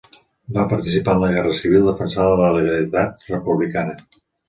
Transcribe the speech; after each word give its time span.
Va 0.55 0.63
participar 0.71 1.15
en 1.17 1.21
la 1.25 1.29
Guerra 1.35 1.53
Civil 1.61 1.87
defensant 1.91 2.35
la 2.43 2.51
legalitat 2.59 3.33
republicana. 3.37 3.99